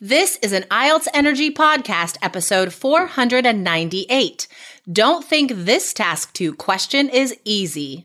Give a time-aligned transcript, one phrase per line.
[0.00, 4.46] This is an IELTS Energy Podcast, episode 498.
[4.92, 8.04] Don't think this Task 2 question is easy.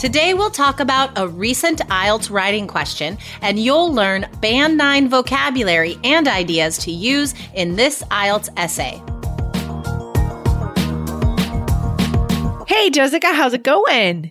[0.00, 5.98] Today we'll talk about a recent IELTS writing question, and you'll learn Band 9 vocabulary
[6.02, 9.02] and ideas to use in this IELTS essay.
[12.66, 14.30] Hey, Jessica, how's it going?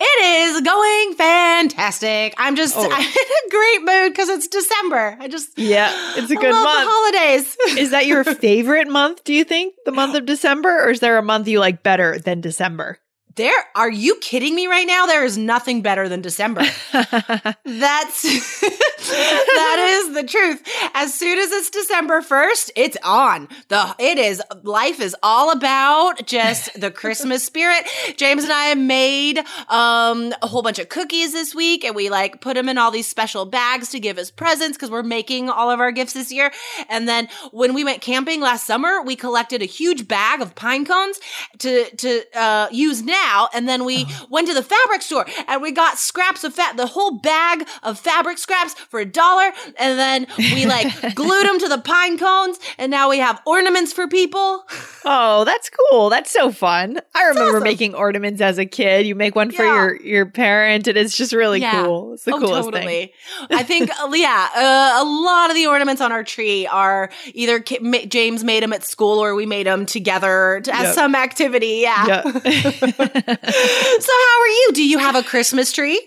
[0.00, 2.34] It is going fantastic.
[2.38, 2.88] I'm just Oh.
[2.88, 5.16] I'm in a great mood because it's December.
[5.18, 6.84] I just Yeah, it's a good love month.
[6.86, 7.56] the holidays.
[7.76, 9.74] Is that your favorite month, do you think?
[9.84, 10.84] The month of December?
[10.84, 12.98] Or is there a month you like better than December?
[13.38, 15.06] There are you kidding me right now?
[15.06, 16.62] There is nothing better than December.
[16.92, 18.22] That's
[19.08, 20.62] that is the truth.
[20.92, 23.48] As soon as it's December 1st, it's on.
[23.68, 27.86] The it is life is all about just the Christmas spirit.
[28.16, 32.40] James and I made um a whole bunch of cookies this week and we like
[32.40, 35.70] put them in all these special bags to give as presents cuz we're making all
[35.70, 36.50] of our gifts this year.
[36.88, 40.84] And then when we went camping last summer, we collected a huge bag of pine
[40.84, 41.20] cones
[41.58, 45.72] to to uh use now and then we went to the fabric store and we
[45.72, 50.26] got scraps of fat the whole bag of fabric scraps for a dollar and then
[50.38, 54.64] we like glued them to the pine cones and now we have ornaments for people
[55.04, 56.10] oh, that's cool.
[56.10, 56.98] That's so fun.
[57.14, 57.62] I remember awesome.
[57.64, 59.06] making ornaments as a kid.
[59.06, 59.74] You make one for Yeah.
[59.74, 61.84] your your parent, and it's just really Yeah.
[61.84, 62.14] cool.
[62.14, 63.08] It's the oh, coolest thing.
[63.50, 67.60] I think, uh, yeah, uh, a lot of the ornaments on our tree are either
[67.60, 70.94] ki- ma- James made them at school or we made them together to, as Yep.
[70.94, 71.80] some activity.
[71.82, 72.06] Yeah.
[72.06, 73.07] Yeah.
[73.14, 74.70] So, how are you?
[74.74, 76.00] Do you have a Christmas tree?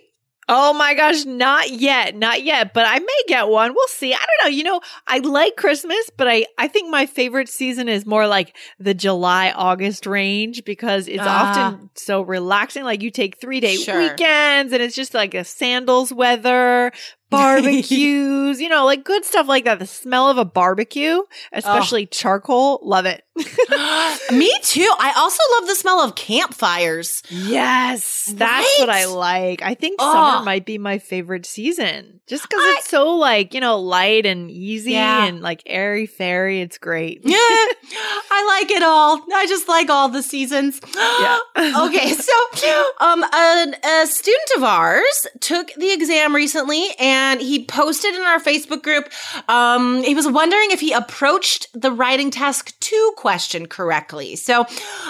[0.54, 3.74] Oh my gosh, not yet, not yet, but I may get one.
[3.74, 4.14] We'll see.
[4.14, 4.58] I don't know.
[4.58, 8.58] You know, I like Christmas, but I I think my favorite season is more like
[8.78, 11.52] the July August range because it's Ah.
[11.72, 12.84] often so relaxing.
[12.84, 13.98] Like you take 3-day Sure.
[13.98, 16.92] weekends and it's just like a sandals weather,
[17.32, 19.80] barbecues, you know, like good stuff like that.
[19.80, 21.22] The smell of a barbecue,
[21.52, 23.24] especially charcoal, love it.
[24.32, 24.88] Me too.
[25.00, 27.24] I also love the smell of campfires.
[27.30, 29.62] Yes, that's what I like.
[29.62, 30.12] I think Oh.
[30.14, 34.50] summer might be my favorite season just because it's so like, you know, light and
[34.52, 35.26] easy Yeah.
[35.26, 36.62] and like airy fairy.
[36.62, 37.22] It's great.
[37.24, 39.22] Yeah, I like it all.
[39.34, 40.80] I just like all the seasons.
[41.22, 41.38] Yeah.
[41.86, 42.34] okay, so
[43.00, 48.40] um, a, a student of ours took the exam recently, and he posted in our
[48.40, 49.10] Facebook group.
[49.48, 54.36] Um, he was wondering if he approached the writing task two question correctly.
[54.36, 54.66] So,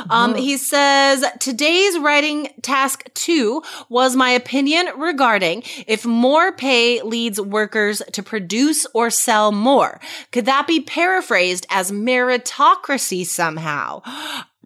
[0.09, 7.39] um, he says today's writing task two was my opinion regarding if more pay leads
[7.39, 9.99] workers to produce or sell more.
[10.31, 14.01] Could that be paraphrased as meritocracy somehow?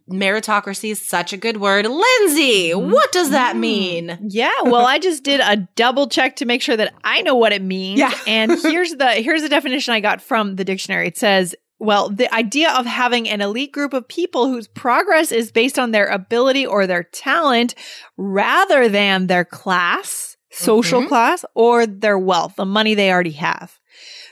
[0.09, 1.87] Meritocracy is such a good word.
[1.87, 3.59] Lindsay, what does that mm.
[3.59, 4.19] mean?
[4.21, 7.53] Yeah, well, I just did a double check to make sure that I know what
[7.53, 7.99] it means.
[7.99, 8.13] Yeah.
[8.27, 11.07] and here's the here's the definition I got from the dictionary.
[11.07, 15.51] It says, well, the idea of having an elite group of people whose progress is
[15.51, 17.75] based on their ability or their talent
[18.15, 21.07] rather than their class, social Mhm.
[21.07, 23.77] class, or their wealth, the money they already have.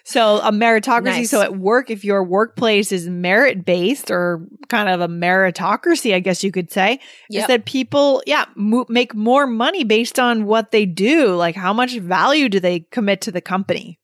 [0.06, 1.04] So a meritocracy.
[1.04, 1.30] Nice.
[1.30, 6.20] So at work, if your workplace is merit based or kind of a meritocracy, I
[6.20, 7.42] guess you could say, Yep.
[7.42, 11.36] is that people, yeah, mo- make more money based on what they do.
[11.36, 13.98] Like how much value do they commit to the company?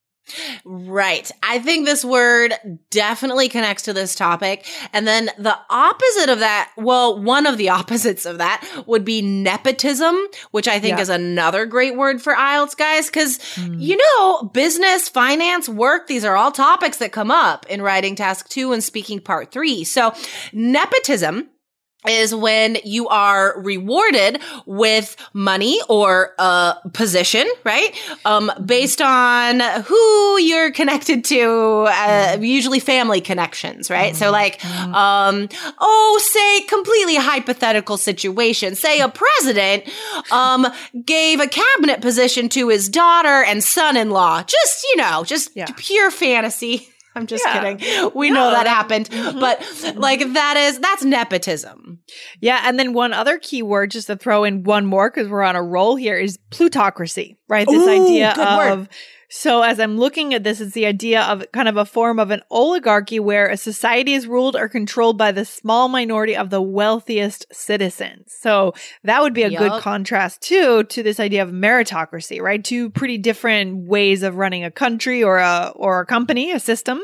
[0.64, 1.30] Right.
[1.42, 2.54] I think this word
[2.90, 4.66] definitely connects to this topic.
[4.92, 9.22] And then the opposite of that, well, one of the opposites of that would be
[9.22, 10.16] nepotism,
[10.50, 11.02] which I think Yeah.
[11.02, 13.10] is another great word for IELTS guys.
[13.10, 13.80] Cause Mm.
[13.80, 18.48] you know, business, finance, work, these are all topics that come up in writing task
[18.48, 19.84] two and speaking part three.
[19.84, 20.12] So
[20.52, 21.48] nepotism
[22.08, 27.94] is when you are rewarded with money or a position, right?
[28.24, 34.16] Um, based on who you're connected to, uh, usually family connections, right?
[34.16, 35.48] So like, um,
[35.78, 38.74] oh, say completely hypothetical situation.
[38.76, 39.84] Say a president,
[40.30, 40.66] um,
[41.04, 44.44] gave a cabinet position to his daughter and son-in-law.
[44.44, 45.66] Just, you know, just Yeah.
[45.76, 46.88] pure fantasy.
[47.16, 47.74] I'm just Yeah.
[47.74, 48.10] kidding.
[48.14, 49.40] We No, know that that- happened, Mhm.
[49.40, 51.98] but like that is that's nepotism.
[52.40, 55.42] Yeah, and then one other key word, just to throw in one more because we're
[55.42, 57.66] on a roll here, is plutocracy, right?
[57.66, 58.88] This Ooh, idea of word.
[59.30, 62.32] So as I'm looking at this, it's the idea of kind of a form of
[62.32, 66.60] an oligarchy where a society is ruled or controlled by the small minority of the
[66.60, 68.34] wealthiest citizens.
[68.36, 68.74] So
[69.04, 72.62] that would be a good contrast too to this idea of meritocracy, right?
[72.62, 77.00] Two pretty different ways of running a country or a or a company, a system.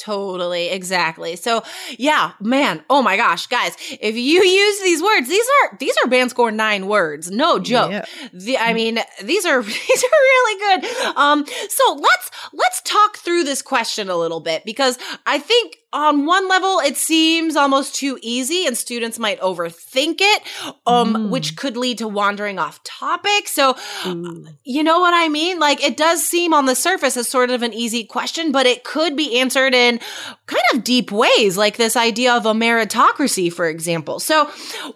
[0.00, 1.36] Totally, exactly.
[1.36, 1.62] So,
[1.98, 2.82] yeah, man.
[2.88, 3.76] Oh my gosh, guys!
[4.00, 7.30] If you use these words, these are these are band score nine words.
[7.30, 7.90] No joke.
[7.90, 8.06] Yeah.
[8.32, 11.16] The, I mean, these are these are really good.
[11.16, 16.24] Um, so let's let's talk through this question a little bit because I think on
[16.26, 20.42] one level it seems almost too easy and students might overthink it,
[20.86, 21.28] um, Mm.
[21.30, 23.48] which could lead to wandering off topic.
[23.48, 23.76] So
[24.06, 24.46] Ooh.
[24.64, 25.58] you know what I mean?
[25.58, 28.84] Like it does seem on the surface as sort of an easy question, but it
[28.84, 29.98] could be answered in
[30.46, 34.20] kind of deep ways, like this idea of a meritocracy, for example.
[34.20, 34.46] So,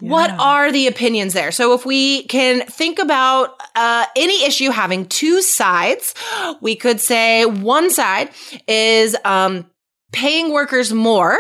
[0.01, 1.53] what are the opinions there?
[1.53, 6.15] So, if we can think about uh, any issue having two sides,
[6.61, 8.31] we could say one side
[8.67, 9.67] is um,
[10.15, 11.37] paying workers more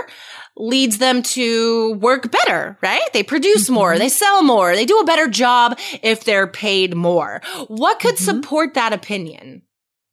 [0.56, 3.03] leads them to work better, right?
[3.12, 7.41] They produce more, they sell more, they do a better job if they're paid more.
[7.69, 8.25] What could Mhm.
[8.25, 9.62] support that opinion?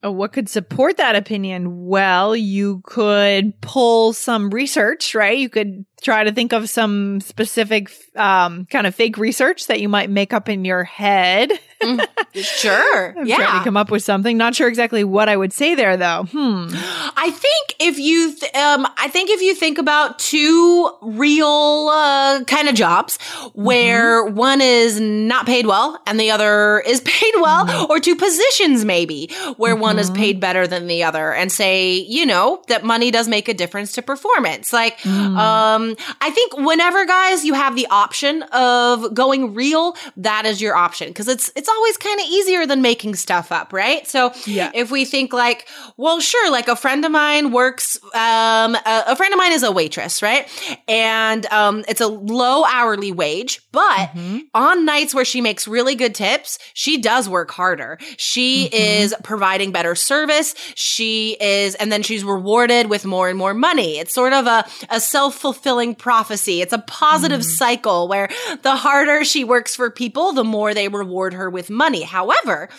[0.04, 1.86] Oh, what could support that opinion?
[1.86, 5.38] Well, you could pull some research, right?
[5.38, 9.88] You could try to think of some specific um, kind of fake research that you
[9.90, 11.52] might make up in your head.
[12.34, 13.08] Sure.
[13.10, 13.58] I'm trying yeah.
[13.58, 14.38] to come up with something.
[14.38, 16.26] Not sure exactly what I would say there, though.
[16.32, 16.68] Hmm.
[16.72, 22.44] I think if you, th- um, I think if you think about two real uh,
[22.46, 23.18] kind of jobs
[23.54, 28.86] where one is not paid well and the other is paid well, or two positions
[28.86, 30.16] maybe where one is Mhm.
[30.16, 33.92] paid better than the other, and say, you know, that money does make a difference
[33.94, 34.72] to performance.
[34.72, 35.91] Like, Mm.
[36.00, 40.76] Um, I think whenever guys you have the option of going real, that is your
[40.76, 44.08] option because it's it's always kind of easier than making stuff up, right?
[44.08, 44.72] So Yeah.
[44.74, 45.68] if we think like,
[45.98, 49.64] well, sure, like a friend of mine works, um, a, a friend of mine is
[49.64, 50.48] a waitress, right?
[50.88, 54.42] And um, it's a low hourly wage, but Mhm.
[54.54, 57.98] on nights where she makes really good tips, she does work harder.
[58.18, 58.74] She Mhm.
[58.74, 60.54] is providing better service.
[60.76, 63.98] She is, and then she's rewarded with more and more money.
[64.00, 66.62] It's sort of a, a self fulfilling prophecy.
[66.62, 68.30] It's a positive cycle where
[68.62, 72.02] the harder she works for people, the more they reward her with money.
[72.04, 72.70] However,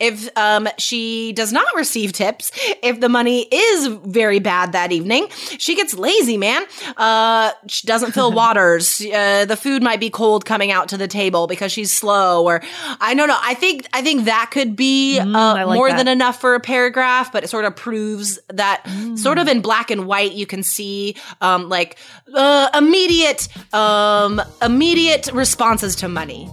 [0.00, 2.50] if um, she does not receive tips,
[2.82, 5.28] if the money is very bad that evening,
[5.58, 6.62] she gets lazy, man.
[6.96, 9.00] Uh, she doesn't fill waters.
[9.00, 12.62] Uh, the food might be cold coming out to the table because she's slow, or
[13.00, 13.38] I don't know.
[13.40, 15.96] I think I think that could be Mm, uh, like more that.
[15.98, 19.18] than enough for a paragraph, but it sort of proves that Mm.
[19.18, 21.96] sort of in black and white you can see um, like
[22.44, 26.50] uh, immediate um, immediate responses to money.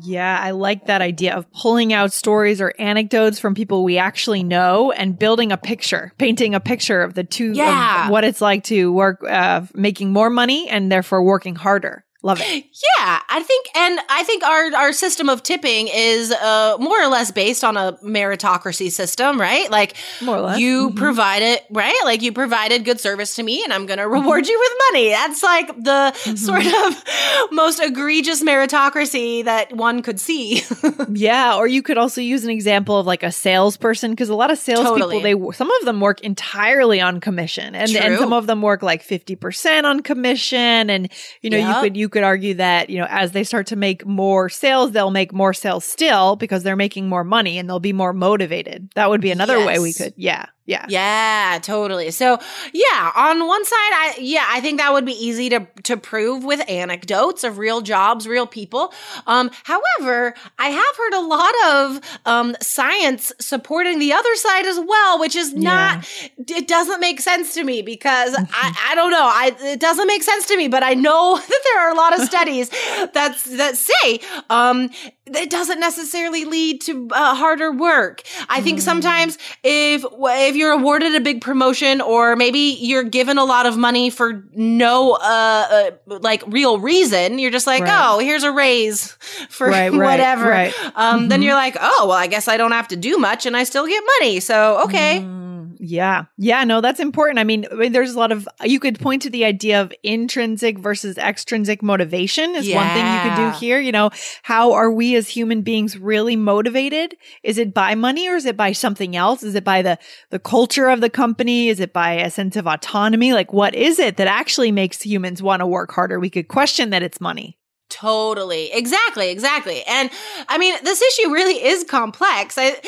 [0.00, 4.44] Yeah, I like that idea of pulling out stories or anecdotes from people we actually
[4.44, 8.08] know and building a picture, painting a picture of the two, of Yeah.
[8.08, 12.04] what it's like to work, uh, making more money and therefore working harder.
[12.20, 12.64] Love it.
[12.98, 17.06] Yeah, I think, and I think our our system of tipping is uh, more or
[17.06, 19.70] less based on a meritocracy system, right?
[19.70, 20.58] Like More or less.
[20.58, 20.96] you Mhm.
[20.96, 21.94] provided, right?
[22.04, 25.10] Like you provided good service to me, and I'm going to reward you with money.
[25.10, 30.62] That's like the sort of most egregious meritocracy that one could see.
[31.10, 34.50] Yeah, or you could also use an example of like a salesperson because a lot
[34.50, 35.22] of salespeople Totally.
[35.34, 39.02] they some of them work entirely on commission, and and some of them work like
[39.02, 41.08] fifty percent on commission, and
[41.42, 41.68] you know Yep.
[41.76, 44.92] you could you could argue that you know as they start to make more sales,
[44.92, 48.90] they'll make more sales still because they're making more money and they'll be more motivated.
[48.94, 52.10] That would be another way we could, yeah, yeah, Yeah, totally.
[52.10, 52.38] So,
[52.74, 56.44] yeah, on one side, I yeah, I think that would be easy to to prove
[56.44, 58.92] with anecdotes of real jobs, real people.
[59.26, 64.78] Um, however, I have heard a lot of um science supporting the other side as
[64.78, 66.06] well, which is not.
[66.36, 69.24] It doesn't make sense to me because I I don't know.
[69.26, 72.12] I it doesn't make sense to me, but I know that there are a lot
[72.18, 72.68] of studies
[73.14, 74.20] that's that say
[74.50, 74.90] um
[75.34, 78.22] it doesn't necessarily lead to uh, harder work.
[78.48, 83.44] I think sometimes if if you're awarded a big promotion or maybe you're given a
[83.44, 87.92] lot of money for no uh, uh like real reason, you're just like, Right.
[87.94, 89.12] "Oh, here's a raise
[89.48, 90.74] for Right, whatever." right.
[90.94, 91.44] Um then Mhm.
[91.44, 93.86] you're like, "Oh, well, I guess I don't have to do much and I still
[93.86, 95.20] get money." So, okay.
[95.24, 96.24] Mm, Yeah.
[96.36, 96.64] Yeah.
[96.64, 97.38] No, that's important.
[97.38, 99.92] I mean, I mean, there's a lot of, you could point to the idea of
[100.02, 103.80] intrinsic versus extrinsic motivation is one thing you could do here.
[103.80, 104.10] You know,
[104.42, 107.16] how are we as human beings really motivated?
[107.42, 109.42] Is it by money or is it by something else?
[109.42, 109.98] Is it by the,
[110.30, 111.68] the culture of the company?
[111.68, 113.32] Is it by a sense of autonomy?
[113.32, 116.18] Like, what is it that actually makes humans want to work harder?
[116.18, 117.58] We could question that it's money.
[117.90, 118.70] Totally.
[118.72, 119.30] Exactly.
[119.30, 119.82] Exactly.
[119.84, 120.10] And
[120.48, 122.58] I mean, this issue really is complex.
[122.58, 122.82] I, I think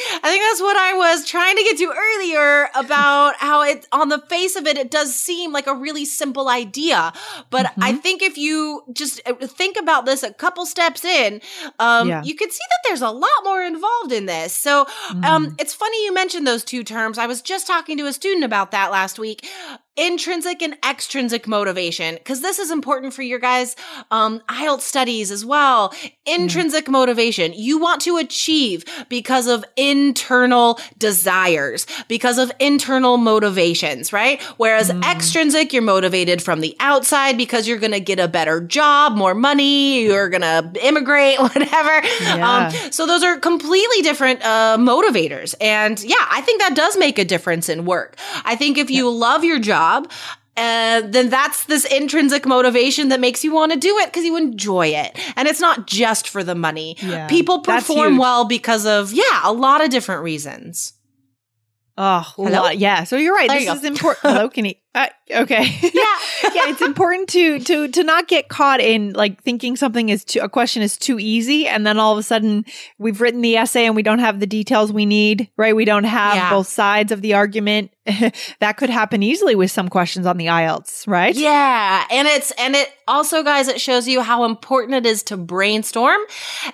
[0.45, 4.57] that's what I was trying to get to earlier about how it, on the face
[4.57, 7.13] of it, it does seem like a really simple idea.
[7.49, 11.41] But I think if you just uh, think about this a couple steps in,
[11.79, 12.23] um, Yeah.
[12.23, 14.55] you can see that there's a lot more involved in this.
[14.55, 14.87] So,
[15.25, 17.17] um, it's funny you mentioned those two terms.
[17.19, 19.49] I was just talking to a student about that last week
[19.97, 23.77] intrinsic and extrinsic motivation because this is important for your guys
[24.11, 25.93] um IELTS studies as well
[26.25, 34.41] intrinsic motivation you want to achieve because of internal desires because of internal motivations right
[34.59, 39.17] whereas extrinsic you're motivated from the outside because you're going to get a better job
[39.17, 42.69] more money you're going to immigrate whatever Yeah.
[42.75, 45.55] um so those are completely different uh, motivators.
[45.61, 48.17] And yeah, I think that does make a difference in work.
[48.45, 49.80] I think if you love your job,
[50.57, 54.37] uh, then that's this intrinsic motivation that makes you want to do it because you
[54.37, 55.19] enjoy it.
[55.37, 56.97] And it's not just for the money.
[57.01, 60.93] Yeah, People perform well because of, yeah, a lot of different reasons.
[61.97, 62.63] Oh, Hello?
[62.63, 62.79] lot.
[62.79, 63.05] Yeah.
[63.05, 63.49] So you're right.
[63.49, 64.21] There this you is important.
[64.23, 64.75] Hello, can you?
[64.95, 65.65] Uh, okay.
[65.93, 66.55] Yeah.
[66.55, 70.41] yeah, it's important to to to not get caught in like thinking something is too,
[70.41, 72.65] a question is too easy, and then all of a sudden
[72.99, 75.49] we've written the essay and we don't have the details we need.
[75.57, 75.77] Right?
[75.77, 76.51] We don't have Yeah.
[76.51, 77.93] both sides of the argument.
[78.61, 81.07] that could happen easily with some questions on the IELTS.
[81.07, 81.35] Right?
[81.37, 85.37] Yeah, and it's and it also guys it shows you how important it is to
[85.37, 86.21] brainstorm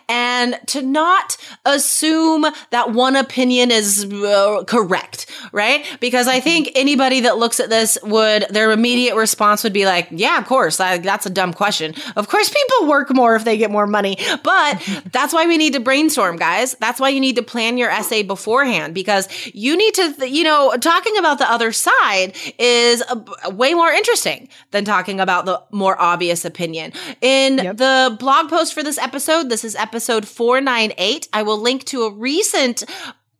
[0.09, 5.85] and to not assume that one opinion is uh, correct, right?
[6.01, 10.09] Because I think anybody that looks at this would their immediate response would be like,
[10.11, 11.95] "Yeah, of course, I, that's a dumb question.
[12.17, 14.83] Of course people work more if they get more money." But
[15.13, 16.75] that's why we need to brainstorm, guys.
[16.81, 20.45] That's why you need to plan your essay beforehand because you need to th- you
[20.45, 25.61] know, talking about the other side is uh, way more interesting than talking about the
[25.73, 26.93] more obvious opinion.
[27.21, 27.77] In Yep.
[27.79, 31.29] the blog post for this episode, this is episode 498.
[31.33, 32.85] I will link to a recent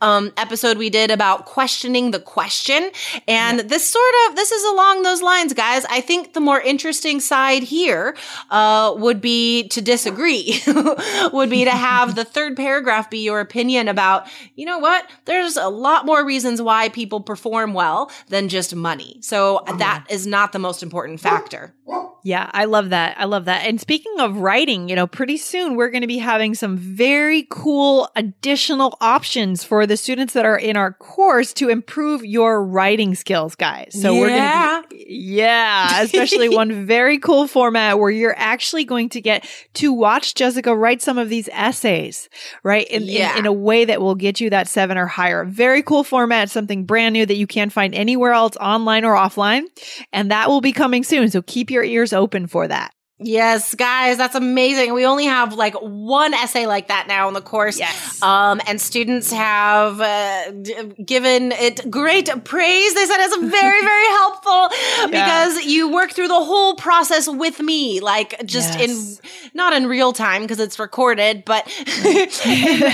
[0.01, 2.91] um episode we did about questioning the question.
[3.27, 5.85] And this sort of this is along those lines guys.
[5.87, 8.17] I think the more interesting side here
[8.51, 10.61] uh would be to disagree
[11.33, 15.09] would be to have the third paragraph be your opinion about you know what?
[15.25, 19.19] There's a lot more reasons why people perform well than just money.
[19.23, 21.75] So that is not the most important factor
[22.27, 23.15] Yeah, I love that.
[23.21, 23.67] I love that.
[23.69, 27.47] And speaking of writing, you know, pretty soon we're going to be having some very
[27.51, 33.15] cool additional options for the students that are in our course to improve your writing
[33.15, 33.97] skills, guys.
[34.03, 34.43] So we're going
[34.91, 40.35] to yeah, especially one very cool format where you're actually going to get to watch
[40.35, 42.29] Jessica write some of these essays,
[42.65, 42.89] right?
[42.89, 43.39] In, in- Yeah.
[43.39, 45.45] in, a way that will get you that seven or higher.
[45.45, 49.63] Very cool format, something brand new that you can't find anywhere else online or offline.
[50.13, 51.31] And that will be coming soon.
[51.31, 52.96] So keep your ears open for that.
[53.19, 54.93] Yes, guys, that's amazing.
[54.93, 57.79] We only have like one essay like that now in the course.
[57.79, 58.21] Yes.
[58.23, 62.95] Um, and students have uh, d- given it great praise.
[62.95, 64.69] They said it's very, very helpful
[65.11, 69.19] because you work through the whole process with me, like just Yes.
[69.23, 71.67] in not in real time because it's recorded, but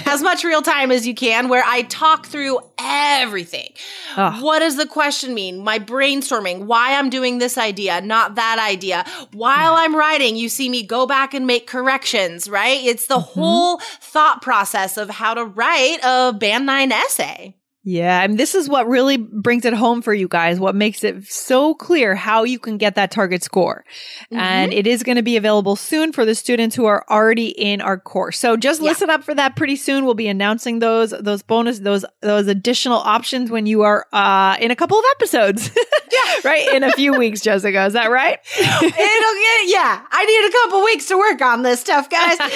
[0.07, 3.73] as much real time as you can, where I talk through everything.
[4.17, 4.41] Ugh.
[4.41, 5.65] What does the question mean?
[5.65, 9.05] My brainstorming, why I'm doing this idea, not that idea.
[9.33, 12.83] While I'm writing, you see me go back and make corrections, right?
[12.83, 13.41] It's the mm-hmm.
[13.41, 17.57] whole thought process of how to write a band nine essay.
[17.85, 20.61] Yeah, and this is what really brings it home for you guys.
[20.61, 23.85] What makes it so clear how you can get that target score.
[24.31, 27.81] And it is going to be available soon for the students who are already in
[27.81, 28.39] our course.
[28.39, 28.89] So just Yeah.
[28.91, 30.05] listen up for that pretty soon.
[30.05, 34.71] We'll be announcing those those bonus those those additional options when you are uh in
[34.71, 35.69] a couple of episodes.
[36.13, 36.35] yeah.
[36.45, 36.73] right?
[36.75, 37.85] In a few weeks, Jessica.
[37.87, 38.39] Is that right?
[38.61, 42.37] It'll get, yeah, I need a couple weeks to work on this stuff, guys.
[42.39, 42.49] but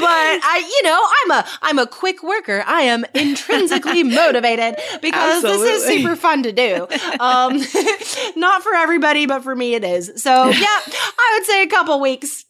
[0.00, 2.62] I, you know, I'm a, I'm a quick worker.
[2.66, 6.86] I am intrinsically motivated because this is super fun to do.
[7.18, 7.60] Um,
[8.36, 10.12] not for everybody, but for me it is.
[10.22, 12.44] So yeah, I would say a couple weeks.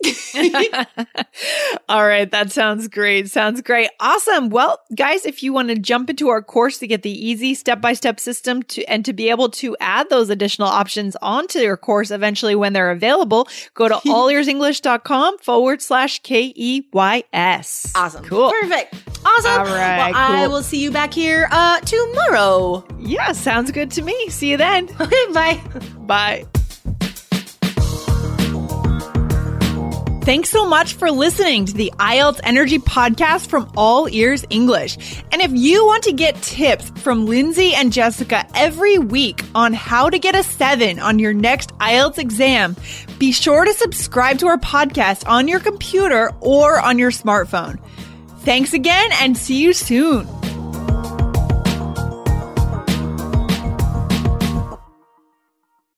[1.89, 3.31] All right, that sounds great.
[3.31, 3.91] Sounds great.
[4.01, 4.51] Awesome.
[4.51, 8.19] Well, guys, if you want to jump into our course to get the easy step-by-step
[8.19, 12.55] system to and to be able to add those additional options onto your course eventually
[12.55, 17.93] when they're available, go to allearsenglish.com forward slash K E Y S.
[17.95, 18.25] Awesome.
[18.25, 18.51] Cool.
[18.51, 19.12] Perfect.
[19.25, 19.53] Awesome.
[19.53, 22.85] All right, Well, I will see you back here uh, tomorrow.
[22.99, 24.29] Yeah, sounds good to me.
[24.29, 24.89] See you then.
[25.01, 25.61] Okay, bye.
[26.01, 26.47] Bye.
[30.25, 34.97] Thanks so much for listening to the IELTS Energy Podcast from All Ears English.
[35.33, 40.09] And if you want to get tips from Lindsay and Jessica every week on how
[40.09, 42.77] to get a seven on your next IELTS exam,
[43.19, 47.81] be sure to subscribe to our podcast on your computer or on your smartphone.
[48.45, 50.42] Thanks again and see you soon.